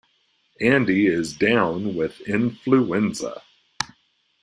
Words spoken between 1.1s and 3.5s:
down with influenza.